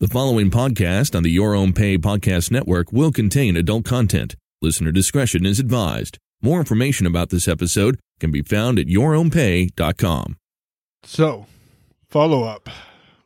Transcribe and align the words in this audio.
The 0.00 0.06
following 0.08 0.48
podcast 0.50 1.16
on 1.16 1.24
the 1.24 1.30
Your 1.30 1.56
Own 1.56 1.72
Pay 1.72 1.98
Podcast 1.98 2.52
Network 2.52 2.92
will 2.92 3.10
contain 3.10 3.56
adult 3.56 3.84
content. 3.84 4.36
Listener 4.62 4.92
discretion 4.92 5.44
is 5.44 5.58
advised. 5.58 6.18
More 6.40 6.60
information 6.60 7.04
about 7.04 7.30
this 7.30 7.48
episode 7.48 7.98
can 8.20 8.30
be 8.30 8.42
found 8.42 8.78
at 8.78 8.86
yourownpay.com. 8.86 10.36
So, 11.02 11.46
follow 12.08 12.44
up. 12.44 12.68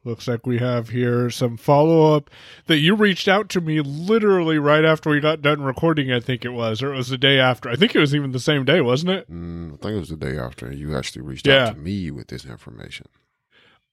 Looks 0.05 0.27
like 0.27 0.47
we 0.47 0.59
have 0.59 0.89
here 0.89 1.29
some 1.29 1.59
follow 1.59 2.17
up 2.17 2.31
that 2.67 2.79
you 2.79 2.95
reached 2.97 3.29
out 3.29 3.51
to 3.51 3.61
me 3.61 3.81
literally 3.83 4.59
right 4.59 4.85
after 4.85 5.11
we 5.11 5.21
got 5.21 5.43
done 5.43 5.61
recording, 5.63 6.11
I 6.11 6.21
think 6.21 6.43
it 6.45 6.51
was, 6.55 6.83
or 6.83 6.95
it 6.95 6.97
was 6.97 7.09
the 7.09 7.19
day 7.19 7.39
after. 7.39 7.69
I 7.69 7.77
think 7.77 7.95
it 7.95 8.01
was 8.01 8.15
even 8.15 8.33
the 8.33 8.41
same 8.41 8.65
day, 8.65 8.81
wasn't 8.81 9.13
it? 9.13 9.31
Mm, 9.31 9.75
I 9.75 9.77
think 9.77 9.93
it 9.97 10.01
was 10.01 10.09
the 10.09 10.17
day 10.17 10.39
after 10.39 10.73
you 10.73 10.97
actually 10.97 11.23
reached 11.23 11.47
Yeah. 11.47 11.67
out 11.69 11.75
to 11.75 11.81
me 11.81 12.11
with 12.11 12.29
this 12.29 12.47
information. 12.47 13.07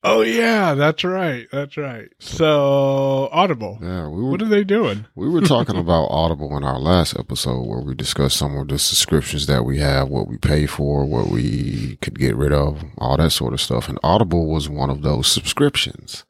Oh, 0.01 0.21
yeah, 0.21 0.75
that's 0.75 1.03
right. 1.03 1.45
That's 1.51 1.75
right. 1.75 2.07
So, 2.19 3.27
Audible. 3.33 3.79
Yeah, 3.81 4.07
we 4.07 4.23
were 4.23 4.31
What 4.31 4.41
are 4.41 4.45
they 4.47 4.63
doing? 4.63 5.05
we 5.15 5.27
were 5.27 5.41
talking 5.41 5.75
about 5.85 6.05
Audible 6.05 6.55
in 6.55 6.63
our 6.63 6.79
last 6.79 7.19
episode 7.19 7.63
where 7.63 7.81
we 7.81 7.95
discussed 7.95 8.37
some 8.37 8.55
of 8.57 8.69
the 8.69 8.79
subscriptions 8.79 9.45
that 9.47 9.65
we 9.65 9.79
have, 9.79 10.07
what 10.07 10.27
we 10.29 10.37
pay 10.37 10.67
for, 10.67 11.03
what 11.05 11.27
we 11.27 11.97
could 12.01 12.17
get 12.17 12.37
rid 12.37 12.53
of, 12.53 12.81
all 12.97 13.17
that 13.17 13.31
sort 13.31 13.51
of 13.51 13.59
stuff. 13.59 13.89
And 13.89 13.99
Audible 14.01 14.47
was 14.47 14.69
one 14.69 14.89
of 14.89 15.01
those 15.01 15.29
subscriptions. 15.29 16.23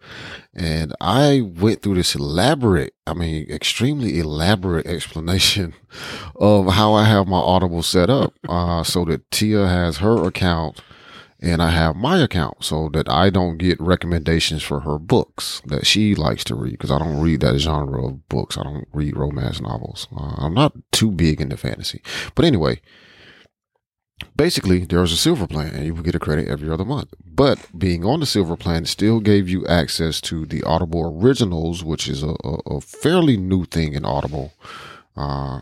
And 0.52 0.96
I 1.00 1.42
went 1.42 1.84
through 1.84 1.96
this 1.96 2.16
elaborate, 2.16 2.96
I 3.06 3.14
mean, 3.14 3.46
extremely 3.52 4.18
elaborate 4.18 4.88
explanation 4.88 5.76
of 6.36 6.74
how 6.74 6.94
I 6.94 7.04
have 7.04 7.28
my 7.28 7.38
Audible 7.38 7.84
set 7.84 8.10
up. 8.10 8.34
Uh, 8.48 8.84
so 8.84 9.06
that 9.06 9.30
Tia 9.30 9.68
has 9.68 9.98
her 9.98 10.26
account 10.26 10.82
and 11.42 11.62
I 11.62 11.70
have 11.70 11.96
my 11.96 12.18
account 12.20 12.64
so 12.64 12.90
that 12.90 13.08
I 13.10 13.30
don't 13.30 13.58
get 13.58 13.80
recommendations 13.80 14.62
for 14.62 14.82
her 14.82 15.00
books 15.00 15.62
that 15.66 15.86
she 15.86 16.14
likes 16.14 16.44
to 16.46 16.56
read 16.56 16.74
because 16.74 16.92
I 16.92 17.00
don't 17.00 17.22
read 17.22 17.40
that 17.42 17.58
genre 17.60 18.08
of 18.08 18.28
books. 18.28 18.58
I 18.58 18.64
don't 18.64 18.88
read 18.92 19.16
romance 19.16 19.62
novels. 19.62 20.08
Uh, 20.16 20.36
I'm 20.38 20.54
not 20.54 20.74
too 20.92 21.12
big 21.12 21.40
into 21.40 21.56
fantasy. 21.56 22.02
But 22.36 22.44
anyway, 22.44 22.82
basically, 24.36 24.80
there's 24.86 25.14
a 25.14 25.18
silver 25.18 25.48
plan 25.48 25.74
and 25.74 25.86
you 25.86 25.94
will 25.94 26.04
get 26.04 26.16
a 26.16 26.20
credit 26.20 26.50
every 26.50 26.70
other 26.70 26.86
month. 26.86 27.14
But 27.26 27.60
being 27.78 28.04
on 28.04 28.20
the 28.20 28.26
silver 28.26 28.58
plan 28.58 28.86
still 28.86 29.22
gave 29.22 29.48
you 29.48 29.66
access 29.66 30.20
to 30.22 30.46
the 30.46 30.62
Audible 30.64 31.22
Originals, 31.22 31.86
which 31.86 32.10
is 32.10 32.22
a, 32.22 32.36
a, 32.44 32.58
a 32.66 32.82
fairly 32.82 33.38
new 33.38 33.64
thing 33.64 33.94
in 33.94 34.04
Audible. 34.04 34.54
Uh, 35.16 35.62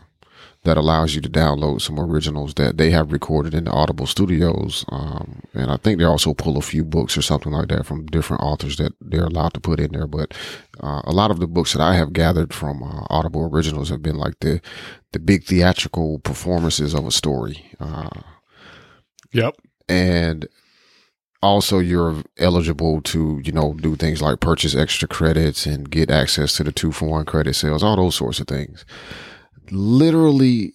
that 0.68 0.76
allows 0.76 1.14
you 1.14 1.20
to 1.22 1.30
download 1.30 1.80
some 1.80 1.98
originals 1.98 2.52
that 2.54 2.76
they 2.76 2.90
have 2.90 3.10
recorded 3.10 3.54
in 3.54 3.64
the 3.64 3.70
Audible 3.70 4.06
studios. 4.06 4.84
Um, 4.90 5.40
and 5.54 5.70
I 5.70 5.76
think 5.78 5.98
they 5.98 6.04
also 6.04 6.34
pull 6.34 6.58
a 6.58 6.62
few 6.62 6.84
books 6.84 7.16
or 7.16 7.22
something 7.22 7.52
like 7.52 7.68
that 7.68 7.86
from 7.86 8.06
different 8.06 8.42
authors 8.42 8.76
that 8.76 8.92
they're 9.00 9.24
allowed 9.24 9.54
to 9.54 9.60
put 9.60 9.80
in 9.80 9.92
there. 9.92 10.06
But 10.06 10.34
uh, 10.80 11.00
a 11.04 11.12
lot 11.12 11.30
of 11.30 11.40
the 11.40 11.46
books 11.46 11.72
that 11.72 11.80
I 11.82 11.94
have 11.96 12.12
gathered 12.12 12.52
from 12.52 12.82
uh, 12.82 13.06
Audible 13.08 13.48
originals 13.52 13.88
have 13.88 14.02
been 14.02 14.16
like 14.16 14.38
the 14.40 14.60
the 15.12 15.18
big 15.18 15.44
theatrical 15.44 16.18
performances 16.18 16.94
of 16.94 17.06
a 17.06 17.10
story. 17.10 17.72
Uh, 17.80 18.10
Yep. 19.32 19.54
and 19.88 20.48
also 21.42 21.78
you're 21.78 22.22
eligible 22.38 23.00
to 23.02 23.40
you 23.44 23.52
know 23.52 23.74
do 23.74 23.94
things 23.96 24.20
like 24.20 24.40
purchase 24.40 24.74
extra 24.74 25.06
credits 25.06 25.66
and 25.66 25.90
get 25.90 26.10
access 26.10 26.56
to 26.56 26.64
the 26.64 26.72
two 26.72 26.90
for 26.92 27.08
one 27.08 27.24
credit 27.24 27.54
sales 27.54 27.82
all 27.82 27.96
those 27.96 28.16
sorts 28.16 28.40
of 28.40 28.46
things 28.48 28.84
literally 29.70 30.72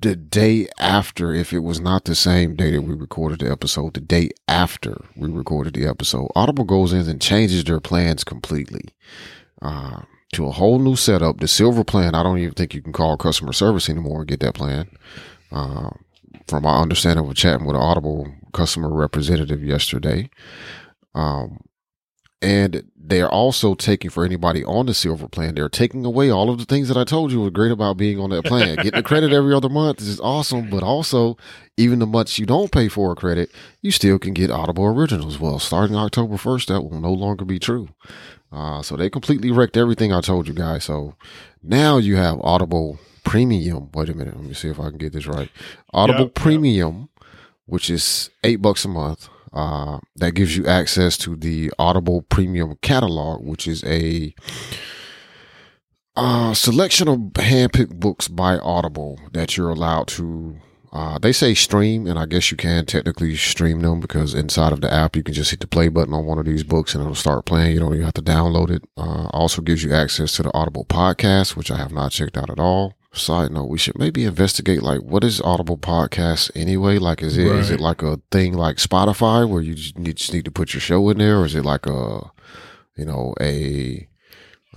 the 0.00 0.16
day 0.16 0.68
after 0.78 1.32
if 1.32 1.52
it 1.52 1.60
was 1.60 1.80
not 1.80 2.04
the 2.04 2.14
same 2.14 2.54
day 2.54 2.72
that 2.72 2.82
we 2.82 2.94
recorded 2.94 3.40
the 3.40 3.50
episode 3.50 3.94
the 3.94 4.00
day 4.00 4.28
after 4.46 5.04
we 5.16 5.28
recorded 5.28 5.74
the 5.74 5.86
episode 5.86 6.28
audible 6.34 6.64
goes 6.64 6.92
in 6.92 7.08
and 7.08 7.20
changes 7.20 7.64
their 7.64 7.80
plans 7.80 8.24
completely 8.24 8.82
uh, 9.62 10.02
to 10.32 10.46
a 10.46 10.52
whole 10.52 10.78
new 10.78 10.96
setup 10.96 11.38
the 11.38 11.48
silver 11.48 11.84
plan 11.84 12.14
i 12.14 12.22
don't 12.22 12.38
even 12.38 12.52
think 12.52 12.74
you 12.74 12.82
can 12.82 12.92
call 12.92 13.16
customer 13.16 13.52
service 13.52 13.88
anymore 13.88 14.18
and 14.20 14.28
get 14.28 14.40
that 14.40 14.54
plan 14.54 14.86
uh, 15.52 15.88
from 16.46 16.62
my 16.62 16.80
understanding 16.80 17.26
of 17.26 17.34
chatting 17.34 17.66
with 17.66 17.76
an 17.76 17.82
Audible 17.82 18.32
customer 18.52 18.92
representative 18.92 19.62
yesterday. 19.62 20.30
Um, 21.14 21.60
and 22.42 22.90
they're 22.96 23.30
also 23.30 23.74
taking 23.74 24.10
for 24.10 24.24
anybody 24.24 24.64
on 24.64 24.86
the 24.86 24.94
silver 24.94 25.28
plan, 25.28 25.54
they're 25.54 25.68
taking 25.68 26.04
away 26.04 26.30
all 26.30 26.50
of 26.50 26.58
the 26.58 26.64
things 26.64 26.88
that 26.88 26.96
I 26.96 27.04
told 27.04 27.32
you 27.32 27.40
were 27.40 27.50
great 27.50 27.72
about 27.72 27.96
being 27.96 28.18
on 28.18 28.30
that 28.30 28.44
plan. 28.44 28.76
Getting 28.76 28.92
the 28.92 29.02
credit 29.02 29.32
every 29.32 29.54
other 29.54 29.68
month 29.68 30.00
is 30.00 30.20
awesome, 30.20 30.68
but 30.68 30.82
also 30.82 31.36
even 31.76 31.98
the 31.98 32.06
months 32.06 32.38
you 32.38 32.46
don't 32.46 32.72
pay 32.72 32.88
for 32.88 33.12
a 33.12 33.16
credit, 33.16 33.50
you 33.80 33.90
still 33.90 34.18
can 34.18 34.34
get 34.34 34.50
Audible 34.50 34.84
originals. 34.84 35.38
Well, 35.38 35.58
starting 35.58 35.96
October 35.96 36.36
1st, 36.36 36.66
that 36.66 36.82
will 36.82 37.00
no 37.00 37.12
longer 37.12 37.44
be 37.44 37.58
true. 37.58 37.88
Uh, 38.52 38.82
so 38.82 38.96
they 38.96 39.10
completely 39.10 39.50
wrecked 39.50 39.76
everything 39.76 40.12
I 40.12 40.20
told 40.20 40.46
you 40.46 40.54
guys. 40.54 40.84
So 40.84 41.14
now 41.62 41.98
you 41.98 42.16
have 42.16 42.40
Audible 42.42 42.98
Premium. 43.24 43.90
Wait 43.94 44.08
a 44.08 44.14
minute. 44.14 44.36
Let 44.36 44.44
me 44.44 44.54
see 44.54 44.68
if 44.68 44.78
I 44.78 44.88
can 44.90 44.98
get 44.98 45.12
this 45.12 45.26
right. 45.26 45.50
Audible 45.92 46.20
Yep, 46.20 46.28
yep. 46.28 46.34
Premium, 46.34 47.08
which 47.66 47.90
is 47.90 48.30
eight 48.44 48.62
bucks 48.62 48.84
a 48.84 48.88
month. 48.88 49.28
Uh, 49.52 49.98
that 50.16 50.32
gives 50.32 50.56
you 50.56 50.66
access 50.66 51.16
to 51.18 51.36
the 51.36 51.72
Audible 51.78 52.22
Premium 52.22 52.76
catalog, 52.82 53.44
which 53.44 53.66
is 53.66 53.82
a 53.84 54.34
uh, 56.16 56.54
selection 56.54 57.08
of 57.08 57.18
handpicked 57.34 58.00
books 58.00 58.28
by 58.28 58.58
Audible 58.58 59.20
that 59.32 59.56
you're 59.56 59.70
allowed 59.70 60.08
to. 60.08 60.56
Uh, 60.92 61.18
they 61.18 61.32
say 61.32 61.52
stream, 61.52 62.06
and 62.06 62.18
I 62.18 62.24
guess 62.24 62.50
you 62.50 62.56
can 62.56 62.86
technically 62.86 63.36
stream 63.36 63.80
them 63.80 64.00
because 64.00 64.32
inside 64.32 64.72
of 64.72 64.80
the 64.80 64.90
app 64.90 65.14
you 65.14 65.22
can 65.22 65.34
just 65.34 65.50
hit 65.50 65.60
the 65.60 65.66
play 65.66 65.88
button 65.88 66.14
on 66.14 66.24
one 66.24 66.38
of 66.38 66.46
these 66.46 66.62
books 66.64 66.94
and 66.94 67.02
it'll 67.02 67.14
start 67.14 67.44
playing. 67.44 67.74
You 67.74 67.80
don't 67.80 67.92
even 67.92 68.04
have 68.04 68.14
to 68.14 68.22
download 68.22 68.70
it. 68.70 68.82
Uh, 68.96 69.26
also 69.26 69.60
gives 69.60 69.84
you 69.84 69.92
access 69.92 70.32
to 70.36 70.42
the 70.42 70.54
Audible 70.54 70.86
podcast, 70.86 71.54
which 71.54 71.70
I 71.70 71.76
have 71.76 71.92
not 71.92 72.12
checked 72.12 72.38
out 72.38 72.48
at 72.48 72.58
all. 72.58 72.94
Side 73.18 73.50
note: 73.52 73.68
We 73.68 73.78
should 73.78 73.98
maybe 73.98 74.24
investigate 74.24 74.82
like 74.82 75.00
what 75.00 75.24
is 75.24 75.40
Audible 75.40 75.78
podcast 75.78 76.50
anyway? 76.54 76.98
Like, 76.98 77.22
is 77.22 77.36
it 77.36 77.46
is 77.46 77.70
Right. 77.70 77.80
it 77.80 77.82
like 77.82 78.02
a 78.02 78.20
thing 78.30 78.52
like 78.54 78.76
Spotify 78.76 79.48
where 79.48 79.62
you 79.62 79.74
just 79.74 79.98
need, 79.98 80.16
just 80.16 80.32
need 80.32 80.44
to 80.44 80.50
put 80.50 80.74
your 80.74 80.80
show 80.80 81.08
in 81.10 81.18
there, 81.18 81.40
or 81.40 81.44
is 81.46 81.54
it 81.54 81.64
like 81.64 81.86
a 81.86 82.30
you 82.96 83.04
know 83.04 83.34
a 83.40 84.08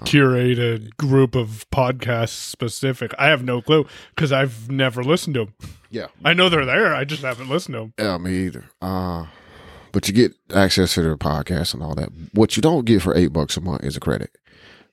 Curated 0.05 0.95
group 0.95 1.35
of 1.35 1.65
podcasts 1.71 2.29
specific. 2.29 3.13
I 3.19 3.27
have 3.27 3.43
no 3.43 3.61
clue 3.61 3.85
because 4.15 4.31
I've 4.31 4.69
never 4.71 5.03
listened 5.03 5.33
to 5.33 5.45
them. 5.45 5.53
yeah 5.89 6.07
I 6.23 6.33
know 6.33 6.47
they're 6.47 6.65
there. 6.65 6.95
I 6.95 7.03
just 7.03 7.21
haven't 7.21 7.49
listened 7.49 7.73
to 7.75 7.79
them. 7.79 7.93
Yeah, 7.99 8.17
me 8.17 8.45
either. 8.45 8.65
Uh, 8.81 9.25
but 9.91 10.07
you 10.07 10.13
get 10.13 10.33
access 10.55 10.93
to 10.93 11.01
their 11.01 11.17
podcast 11.17 11.73
and 11.73 11.83
all 11.83 11.95
that. 11.95 12.09
What 12.33 12.55
you 12.55 12.61
don't 12.61 12.85
get 12.85 13.01
for 13.01 13.13
eight 13.13 13.33
bucks 13.33 13.57
a 13.57 13.61
month 13.61 13.83
is 13.83 13.97
a 13.97 13.99
credit. 13.99 14.29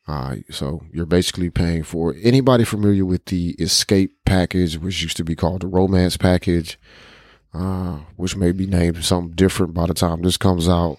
Uh, 0.09 0.37
so 0.51 0.83
you're 0.93 1.07
basically 1.07 1.51
paying 1.51 1.83
for 1.83 2.15
anybody 2.23 2.65
familiar 2.65 3.05
with 3.05 3.25
the 3.27 3.51
Escape 3.59 4.17
package, 4.25 4.79
which 4.79 5.03
used 5.03 5.17
to 5.17 5.25
be 5.25 5.35
called 5.35 5.63
the 5.63 5.67
Romance 5.67 6.17
package, 6.17 6.79
uh, 7.53 7.99
which 8.17 8.37
may 8.37 8.53
be 8.53 8.67
named 8.67 9.05
something 9.05 9.35
different 9.35 9.75
by 9.75 9.87
the 9.87 9.95
time 9.95 10.23
this 10.23 10.37
comes 10.37 10.69
out. 10.69 10.99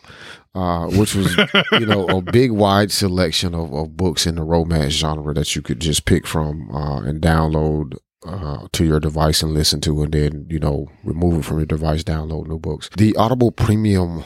Uh, 0.56 0.88
which 0.88 1.13
was, 1.13 1.38
you 1.73 1.85
know, 1.85 2.07
a 2.07 2.19
big 2.31 2.51
wide 2.51 2.91
selection 2.91 3.53
of, 3.53 3.72
of 3.72 3.96
books 3.96 4.25
in 4.25 4.34
the 4.34 4.41
romance 4.41 4.91
genre 4.91 5.31
that 5.31 5.56
you 5.56 5.62
could 5.62 5.79
just 5.79 6.06
pick 6.06 6.25
from 6.25 6.72
uh, 6.72 7.00
and 7.01 7.22
download 7.22 7.96
uh, 8.25 8.67
to 8.72 8.84
your 8.84 9.00
device 9.00 9.44
and 9.44 9.53
listen 9.53 9.79
to, 9.81 10.01
and 10.01 10.13
then 10.13 10.47
you 10.50 10.57
know 10.59 10.88
remove 11.03 11.40
it 11.40 11.46
from 11.46 11.57
your 11.57 11.66
device, 11.66 12.03
download 12.03 12.47
new 12.47 12.57
books. 12.57 12.90
The 12.97 13.16
Audible 13.16 13.51
Premium 13.51 14.23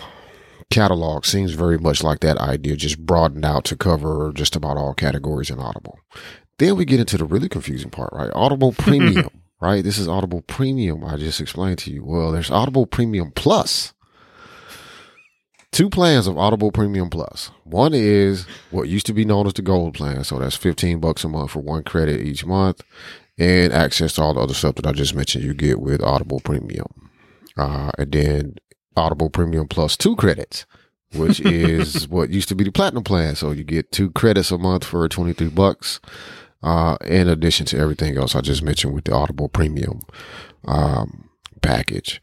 catalog 0.72 1.26
seems 1.26 1.52
very 1.52 1.78
much 1.78 2.04
like 2.04 2.22
that 2.22 2.38
idea, 2.38 2.76
just 2.76 3.06
broadened 3.06 3.46
out 3.46 3.66
to 3.66 3.76
cover 3.76 4.32
just 4.34 4.56
about 4.56 4.78
all 4.78 4.94
categories 4.94 5.50
in 5.50 5.60
Audible. 5.60 6.00
Then 6.58 6.76
we 6.76 6.86
get 6.86 7.00
into 7.00 7.18
the 7.18 7.26
really 7.26 7.50
confusing 7.50 7.90
part, 7.90 8.12
right? 8.14 8.32
Audible 8.34 8.72
Premium, 8.78 9.30
right? 9.60 9.84
This 9.84 9.98
is 9.98 10.08
Audible 10.08 10.42
Premium. 10.42 11.04
I 11.04 11.18
just 11.18 11.42
explained 11.42 11.80
to 11.80 11.92
you. 11.92 12.04
Well, 12.04 12.32
there's 12.32 12.52
Audible 12.52 12.86
Premium 12.86 13.32
Plus. 13.32 13.94
Two 15.72 15.90
plans 15.90 16.28
of 16.28 16.38
Audible 16.38 16.72
Premium 16.72 17.10
Plus. 17.10 17.50
One 17.64 17.94
is 17.94 18.46
what 18.72 18.90
used 18.90 19.06
to 19.06 19.14
be 19.14 19.24
known 19.24 19.48
as 19.48 19.54
the 19.54 19.62
Gold 19.62 19.94
plan, 19.94 20.24
so 20.24 20.38
that's 20.38 20.58
15 20.58 21.00
bucks 21.00 21.24
a 21.24 21.30
month 21.30 21.52
for 21.52 21.60
one 21.60 21.84
credit 21.84 22.22
each 22.22 22.46
month 22.46 22.82
and 23.38 23.72
access 23.72 24.14
to 24.14 24.22
all 24.22 24.34
the 24.34 24.42
other 24.42 24.54
stuff 24.54 24.76
that 24.76 24.86
I 24.86 24.92
just 24.92 25.16
mentioned 25.16 25.46
you 25.46 25.54
get 25.54 25.80
with 25.80 26.04
Audible 26.04 26.42
Premium. 26.42 27.10
Uh, 27.58 27.92
and 27.98 28.12
then 28.12 28.56
Audible 28.96 29.30
Premium 29.30 29.68
Plus 29.68 29.98
two 29.98 30.16
credits, 30.16 30.66
which 31.14 31.40
is 31.46 32.08
what 32.08 32.30
used 32.30 32.50
to 32.50 32.56
be 32.56 32.64
the 32.64 32.72
Platinum 32.72 33.04
plan. 33.04 33.36
So 33.36 33.52
you 33.52 33.64
get 33.64 33.92
two 33.92 34.12
credits 34.12 34.52
a 34.52 34.58
month 34.58 34.84
for 34.84 35.08
23 35.08 35.50
bucks, 35.50 36.00
uh, 36.64 36.98
in 37.06 37.28
addition 37.28 37.66
to 37.68 37.78
everything 37.78 38.18
else 38.18 38.36
I 38.36 38.42
just 38.42 38.64
mentioned 38.64 38.94
with 38.94 39.06
the 39.06 39.14
Audible 39.14 39.50
Premium, 39.50 40.02
um, 40.66 41.30
package. 41.62 42.22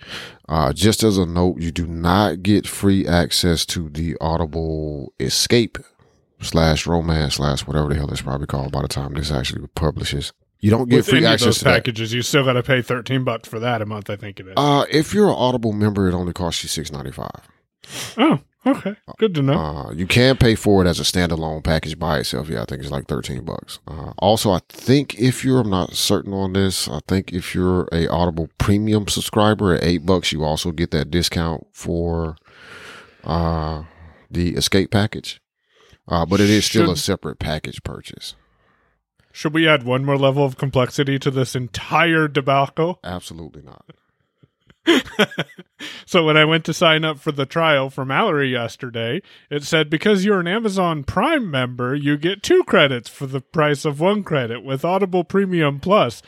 Uh, 0.48 0.72
just 0.72 1.02
as 1.02 1.18
a 1.18 1.26
note, 1.26 1.60
you 1.60 1.70
do 1.70 1.86
not 1.86 2.42
get 2.42 2.66
free 2.66 3.06
access 3.06 3.64
to 3.66 3.88
the 3.88 4.16
Audible 4.20 5.12
Escape 5.20 5.78
slash 6.40 6.86
romance 6.86 7.34
slash 7.34 7.66
whatever 7.66 7.88
the 7.88 7.96
hell 7.96 8.10
it's 8.10 8.22
probably 8.22 8.46
called 8.46 8.72
by 8.72 8.82
the 8.82 8.88
time 8.88 9.14
this 9.14 9.30
actually 9.30 9.66
publishes. 9.74 10.32
You 10.60 10.70
don't 10.70 10.88
get 10.88 10.96
With 10.96 11.08
free 11.08 11.24
access 11.24 11.58
to 11.58 11.64
that. 11.64 11.74
packages, 11.76 12.12
you 12.12 12.22
still 12.22 12.44
got 12.44 12.54
to 12.54 12.62
pay 12.62 12.82
thirteen 12.82 13.22
bucks 13.22 13.48
for 13.48 13.60
that 13.60 13.80
a 13.80 13.86
month. 13.86 14.10
I 14.10 14.16
think 14.16 14.40
it 14.40 14.46
is. 14.48 14.54
Uh, 14.56 14.84
if 14.90 15.14
you're 15.14 15.28
an 15.28 15.36
Audible 15.36 15.72
member, 15.72 16.08
it 16.08 16.14
only 16.14 16.32
costs 16.32 16.62
you 16.64 16.68
six 16.68 16.90
ninety 16.90 17.12
five. 17.12 17.48
Oh, 18.16 18.40
okay. 18.66 18.96
Good 19.18 19.36
to 19.36 19.42
know. 19.42 19.54
Uh, 19.54 19.92
you 19.92 20.06
can 20.06 20.36
pay 20.36 20.56
for 20.56 20.84
it 20.84 20.88
as 20.88 20.98
a 20.98 21.04
standalone 21.04 21.62
package 21.62 21.96
by 21.96 22.18
itself. 22.18 22.48
Yeah, 22.48 22.62
I 22.62 22.64
think 22.64 22.82
it's 22.82 22.90
like 22.90 23.06
thirteen 23.06 23.44
bucks. 23.44 23.78
Uh, 23.86 24.12
also, 24.18 24.50
I 24.50 24.58
think 24.68 25.14
if 25.14 25.44
you're, 25.44 25.60
I'm 25.60 25.70
not 25.70 25.94
certain 25.94 26.32
on 26.32 26.54
this. 26.54 26.88
I 26.88 27.00
think 27.06 27.32
if 27.32 27.54
you're 27.54 27.88
a 27.92 28.08
Audible 28.08 28.48
Premium 28.58 29.06
subscriber 29.06 29.74
at 29.74 29.84
eight 29.84 30.04
bucks, 30.04 30.32
you 30.32 30.42
also 30.42 30.72
get 30.72 30.90
that 30.90 31.10
discount 31.10 31.68
for 31.72 32.36
uh, 33.22 33.84
the 34.28 34.56
Escape 34.56 34.90
package. 34.90 35.40
Uh, 36.08 36.26
but 36.26 36.40
it 36.40 36.50
is 36.50 36.64
still 36.64 36.90
a 36.90 36.96
separate 36.96 37.38
package 37.38 37.82
purchase. 37.84 38.34
Should 39.38 39.54
we 39.54 39.68
add 39.68 39.84
one 39.84 40.04
more 40.04 40.18
level 40.18 40.44
of 40.44 40.56
complexity 40.56 41.16
to 41.20 41.30
this 41.30 41.54
entire 41.54 42.26
debacle? 42.26 42.98
Absolutely 43.04 43.62
not. 43.62 43.84
so 46.06 46.24
when 46.24 46.36
I 46.36 46.44
went 46.44 46.64
to 46.64 46.74
sign 46.74 47.04
up 47.04 47.20
for 47.20 47.30
the 47.30 47.46
trial 47.46 47.88
for 47.88 48.04
Mallory 48.04 48.50
yesterday, 48.50 49.22
it 49.48 49.62
said 49.62 49.88
because 49.88 50.24
you're 50.24 50.40
an 50.40 50.48
Amazon 50.48 51.04
Prime 51.04 51.48
member, 51.48 51.94
you 51.94 52.16
get 52.16 52.42
two 52.42 52.64
credits 52.64 53.08
for 53.08 53.28
the 53.28 53.40
price 53.40 53.84
of 53.84 54.00
one 54.00 54.24
credit 54.24 54.64
with 54.64 54.84
Audible 54.84 55.22
Premium 55.22 55.78
Plus. 55.78 56.20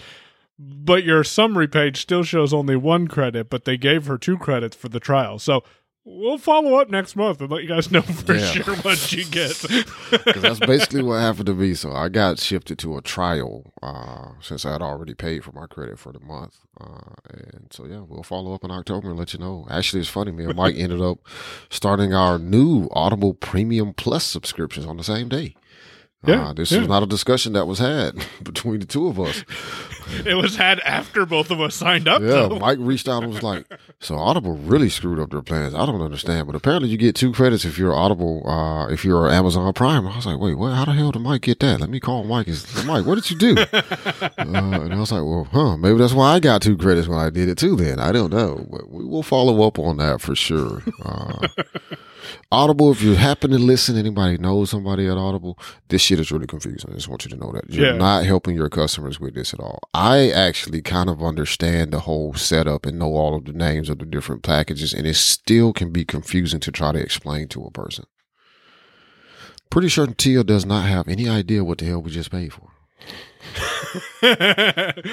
But 0.57 1.03
your 1.03 1.25
summary 1.25 1.67
page 1.67 2.01
still 2.01 2.23
shows 2.23 2.55
only 2.55 2.77
one 2.77 3.09
credit, 3.09 3.51
but 3.51 3.65
they 3.65 3.77
gave 3.77 4.07
her 4.07 4.19
two 4.19 4.39
credits 4.39 4.77
for 4.77 4.89
the 4.89 5.01
trial. 5.01 5.41
So 5.41 5.65
we'll 6.05 6.39
follow 6.39 6.75
up 6.77 6.89
next 6.91 7.15
month 7.17 7.41
and 7.41 7.51
let 7.51 7.63
you 7.63 7.69
guys 7.69 7.91
know 7.91 8.03
for 8.03 8.35
Yeah. 8.35 8.45
sure 8.47 8.77
what 8.77 8.99
she 8.99 9.25
gets. 9.25 9.67
Because 10.11 10.43
that's 10.43 10.59
basically 10.61 11.03
what 11.03 11.21
happened 11.21 11.47
to 11.47 11.55
me. 11.55 11.75
So 11.75 11.93
I 11.93 12.09
got 12.09 12.39
shifted 12.41 12.79
to 12.81 12.97
a 12.97 13.01
trial 13.03 13.73
uh, 13.83 14.31
since 14.41 14.65
I 14.67 14.73
had 14.73 14.83
already 14.83 15.15
paid 15.15 15.45
for 15.45 15.53
my 15.53 15.67
credit 15.67 15.99
for 15.99 16.13
the 16.13 16.19
month. 16.21 16.59
Uh, 16.81 17.15
and 17.31 17.69
so, 17.71 17.87
yeah, 17.87 18.01
we'll 18.09 18.23
follow 18.25 18.53
up 18.55 18.65
in 18.65 18.71
October 18.73 19.11
and 19.11 19.19
let 19.19 19.33
you 19.33 19.39
know. 19.39 19.67
Actually, 19.71 20.01
it's 20.01 20.09
funny. 20.09 20.33
Me 20.33 20.45
and 20.45 20.57
Mike 20.57 20.75
ended 20.77 21.01
up 21.01 21.19
starting 21.69 22.13
our 22.13 22.39
new 22.39 22.89
Audible 22.93 23.35
Premium 23.35 23.93
Plus 23.95 24.25
subscriptions 24.25 24.85
on 24.87 24.97
the 24.97 25.05
same 25.05 25.29
day. 25.29 25.55
Yeah, 26.27 26.49
uh, 26.49 26.53
this 26.53 26.71
yeah. 26.71 26.81
was 26.81 26.89
not 26.89 27.03
a 27.03 27.07
discussion 27.07 27.55
that 27.55 27.67
was 27.67 27.79
had 27.79 28.15
between 28.43 28.81
the 28.81 28.87
two 28.87 29.09
of 29.09 29.19
us. 29.19 29.43
it 30.27 30.35
was 30.35 30.55
had 30.55 30.79
after 30.81 31.25
both 31.25 31.51
of 31.51 31.63
us 31.63 31.75
signed 31.75 32.07
up. 32.07 32.21
Yeah, 32.21 32.29
though. 32.29 32.59
Mike 32.59 32.77
reached 32.79 33.09
out 33.09 33.23
and 33.23 33.33
was 33.33 33.43
like, 33.43 33.65
"So 34.01 34.17
Audible 34.17 34.57
really 34.59 34.91
screwed 34.91 35.19
up 35.19 35.31
their 35.31 35.41
plans. 35.41 35.75
I 35.75 35.87
don't 35.87 36.03
understand, 36.03 36.47
but 36.47 36.55
apparently 36.55 36.91
you 36.91 36.99
get 36.99 37.17
two 37.17 37.33
credits 37.33 37.65
if 37.65 37.79
you're 37.79 37.95
Audible, 37.95 38.47
uh, 38.47 38.89
if 38.93 39.03
you're 39.03 39.31
Amazon 39.31 39.73
Prime." 39.73 40.07
I 40.07 40.15
was 40.15 40.27
like, 40.27 40.39
"Wait, 40.39 40.59
what? 40.59 40.75
How 40.75 40.85
the 40.85 40.93
hell 40.93 41.11
did 41.11 41.23
Mike 41.23 41.41
get 41.41 41.61
that? 41.61 41.81
Let 41.81 41.89
me 41.89 42.01
call 42.01 42.25
Mike. 42.25 42.49
Is 42.49 42.85
Mike? 42.85 43.07
What 43.07 43.15
did 43.15 43.31
you 43.31 43.39
do?" 43.39 43.57
uh, 43.73 44.31
and 44.37 44.93
I 44.93 45.01
was 45.01 45.13
like, 45.13 45.23
"Well, 45.23 45.49
huh? 45.51 45.79
Maybe 45.79 45.97
that's 45.97 46.13
why 46.13 46.35
I 46.35 46.41
got 46.41 46.61
two 46.61 46.77
credits 46.77 47.09
when 47.09 47.19
I 47.19 47.31
did 47.31 47.49
it 47.49 47.57
too. 47.57 47.77
Then 47.77 47.99
I 47.99 48.13
don't 48.13 48.31
know, 48.31 48.67
but 48.71 48.91
we 48.91 49.07
will 49.07 49.23
follow 49.23 49.67
up 49.67 49.79
on 49.79 49.97
that 49.97 50.21
for 50.21 50.35
sure." 50.35 50.83
Audible, 52.53 52.91
if 52.93 53.03
you 53.03 53.15
happen 53.15 53.51
to 53.51 53.59
listen, 53.59 53.97
anybody 53.97 54.39
knows 54.39 54.71
somebody 54.71 55.07
at 55.07 55.17
Audible, 55.17 55.59
this 55.89 56.03
shit 56.03 56.21
is 56.21 56.31
really 56.33 56.47
confusing. 56.47 56.91
I 56.91 56.95
just 56.95 57.09
want 57.09 57.25
you 57.25 57.31
to 57.31 57.37
know 57.37 57.53
that. 57.53 57.69
You're 57.71 57.93
Yeah. 57.93 57.97
not 57.97 58.25
helping 58.25 58.55
your 58.57 58.69
customers 58.69 59.19
with 59.21 59.35
this 59.35 59.55
at 59.55 59.61
all. 59.61 59.81
I 59.95 60.31
actually 60.31 60.83
kind 60.83 61.09
of 61.09 61.23
understand 61.23 61.93
the 61.93 62.01
whole 62.01 62.35
setup 62.35 62.87
and 62.87 62.99
know 62.99 63.15
all 63.15 63.35
of 63.37 63.45
the 63.45 63.53
names 63.53 63.89
of 63.89 63.99
the 63.99 64.05
different 64.07 64.43
packages, 64.43 64.93
and 64.93 65.07
it 65.07 65.17
still 65.17 65.73
can 65.73 65.91
be 65.91 66.05
confusing 66.05 66.61
to 66.61 66.73
try 66.73 66.93
to 66.93 66.99
explain 66.99 67.49
to 67.49 67.65
a 67.65 67.71
person. 67.71 68.05
Pretty 69.71 69.89
sure 69.89 70.07
Tia 70.09 70.43
does 70.43 70.67
not 70.67 70.87
have 70.89 71.07
any 71.07 71.29
idea 71.29 71.63
what 71.63 71.79
the 71.79 71.85
hell 71.87 72.03
we 72.03 72.11
just 72.11 72.31
paid 72.31 72.53
for. 72.53 72.71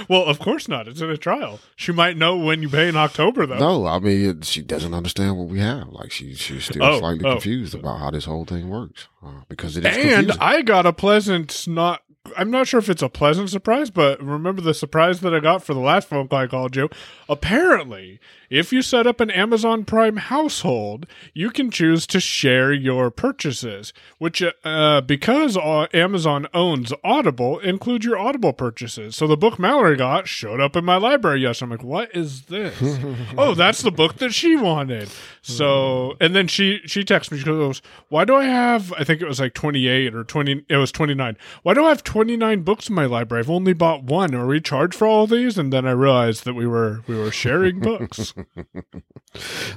well, 0.09 0.23
of 0.23 0.39
course 0.39 0.67
not. 0.67 0.87
It's 0.87 1.01
in 1.01 1.09
a 1.09 1.17
trial. 1.17 1.59
She 1.75 1.91
might 1.91 2.17
know 2.17 2.37
when 2.37 2.61
you 2.61 2.69
pay 2.69 2.87
in 2.89 2.95
October, 2.95 3.45
though. 3.45 3.57
No, 3.57 3.85
I 3.85 3.99
mean 3.99 4.41
she 4.41 4.61
doesn't 4.61 4.93
understand 4.93 5.37
what 5.37 5.47
we 5.47 5.59
have. 5.59 5.89
Like 5.89 6.11
she, 6.11 6.33
she's 6.35 6.65
still 6.65 6.83
Oh, 6.83 6.99
slightly 6.99 7.25
oh. 7.25 7.33
confused 7.33 7.75
about 7.75 7.99
how 7.99 8.11
this 8.11 8.25
whole 8.25 8.45
thing 8.45 8.69
works 8.69 9.07
uh, 9.25 9.41
because 9.49 9.77
it 9.77 9.85
is 9.85 9.95
and 9.95 10.03
confusing. 10.27 10.41
I 10.41 10.61
got 10.61 10.85
a 10.85 10.93
pleasant, 10.93 11.67
not. 11.67 12.01
I'm 12.35 12.51
not 12.51 12.67
sure 12.67 12.79
if 12.79 12.89
it's 12.89 13.01
a 13.01 13.07
pleasant 13.07 13.49
surprise, 13.49 13.89
but 13.89 14.21
remember 14.21 14.61
the 14.61 14.73
surprise 14.73 15.21
that 15.21 15.33
I 15.33 15.39
got 15.39 15.63
for 15.63 15.73
the 15.73 15.79
last 15.79 16.09
phone 16.09 16.27
call 16.27 16.39
I 16.39 16.47
called 16.47 16.75
you? 16.75 16.89
Apparently, 17.29 18.19
if 18.49 18.71
you 18.71 18.81
set 18.81 19.07
up 19.07 19.19
an 19.19 19.29
Amazon 19.31 19.85
Prime 19.85 20.17
household, 20.17 21.05
you 21.33 21.49
can 21.49 21.71
choose 21.71 22.07
to 22.07 22.19
share 22.19 22.71
your 22.71 23.11
purchases, 23.11 23.93
which, 24.17 24.43
uh, 24.63 25.01
because 25.01 25.57
uh, 25.57 25.87
Amazon 25.93 26.47
owns 26.53 26.93
Audible, 27.03 27.59
include 27.59 28.03
your 28.03 28.17
Audible 28.17 28.53
purchases. 28.53 29.15
So 29.15 29.27
the 29.27 29.37
book 29.37 29.59
Mallory 29.59 29.97
got 29.97 30.27
showed 30.27 30.59
up 30.59 30.75
in 30.75 30.85
my 30.85 30.97
library 30.97 31.41
yesterday. 31.41 31.65
I'm 31.65 31.71
like, 31.71 31.83
what 31.83 32.15
is 32.15 32.43
this? 32.43 32.99
oh, 33.37 33.53
that's 33.53 33.81
the 33.81 33.91
book 33.91 34.17
that 34.17 34.33
she 34.33 34.55
wanted. 34.55 35.09
So, 35.47 36.15
and 36.19 36.35
then 36.35 36.47
she 36.47 36.81
she 36.85 37.03
texts 37.05 37.31
me. 37.31 37.37
She 37.37 37.45
goes, 37.45 37.81
"Why 38.09 38.25
do 38.25 38.35
I 38.35 38.43
have? 38.43 38.91
I 38.93 39.05
think 39.05 39.21
it 39.21 39.27
was 39.27 39.39
like 39.39 39.53
28 39.53 40.13
or 40.13 40.25
20. 40.25 40.65
It 40.67 40.75
was 40.75 40.91
29. 40.91 41.37
Why 41.63 41.73
do 41.73 41.85
I 41.85 41.89
have 41.89 42.03
29 42.03 42.63
books 42.63 42.89
in 42.89 42.95
my 42.95 43.05
library? 43.05 43.43
I've 43.43 43.49
only 43.49 43.71
bought 43.73 44.03
one. 44.03 44.35
Are 44.35 44.45
we 44.45 44.59
charged 44.59 44.93
for 44.93 45.07
all 45.07 45.25
these?" 45.25 45.57
And 45.57 45.71
then 45.71 45.87
I 45.87 45.91
realized 45.91 46.43
that 46.43 46.53
we 46.53 46.67
were 46.67 47.01
we 47.07 47.15
were 47.15 47.31
sharing 47.31 47.79
books. 47.87 48.33